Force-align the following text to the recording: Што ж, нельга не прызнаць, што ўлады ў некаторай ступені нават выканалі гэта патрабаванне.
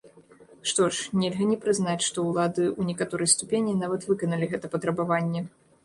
Што 0.71 0.87
ж, 0.95 1.19
нельга 1.23 1.45
не 1.51 1.59
прызнаць, 1.67 2.07
што 2.07 2.25
ўлады 2.31 2.63
ў 2.79 2.91
некаторай 2.91 3.33
ступені 3.37 3.79
нават 3.87 4.01
выканалі 4.13 4.45
гэта 4.57 4.65
патрабаванне. 4.77 5.51